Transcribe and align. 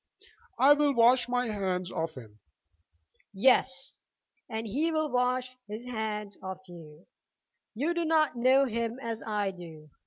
"I 0.57 0.73
will 0.73 0.95
wash 0.95 1.29
my 1.29 1.45
hands 1.45 1.91
of 1.91 2.15
him." 2.15 2.39
"Yes; 3.35 3.99
and 4.49 4.65
he 4.65 4.91
will 4.91 5.11
wash 5.11 5.55
his 5.67 5.85
hands 5.85 6.39
of 6.41 6.57
you. 6.67 7.05
You 7.75 7.93
do 7.93 8.03
not 8.03 8.35
know 8.35 8.65
him 8.65 8.97
as 8.99 9.21
I 9.21 9.51
do. 9.51 9.91